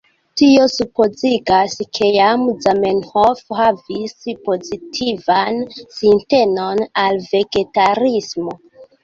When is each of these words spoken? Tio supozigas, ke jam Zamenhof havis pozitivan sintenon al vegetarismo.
Tio 0.39 0.61
supozigas, 0.75 1.75
ke 1.97 2.07
jam 2.15 2.45
Zamenhof 2.67 3.43
havis 3.59 4.15
pozitivan 4.49 5.61
sintenon 5.99 6.83
al 7.05 7.23
vegetarismo. 7.29 8.59